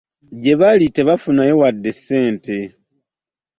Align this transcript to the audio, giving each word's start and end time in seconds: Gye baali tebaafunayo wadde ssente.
Gye 0.41 0.53
baali 0.59 0.85
tebaafunayo 0.95 1.53
wadde 1.61 1.91
ssente. 1.97 2.57